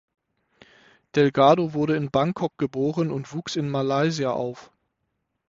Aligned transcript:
Delgado 1.15 1.75
wurde 1.75 1.95
in 1.95 2.09
Bangkok 2.09 2.57
geboren 2.57 3.11
und 3.11 3.33
wuchs 3.35 3.55
in 3.55 3.69
Malaysia 3.69 4.31
auf. 4.31 4.71